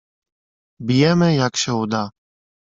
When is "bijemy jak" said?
0.79-1.55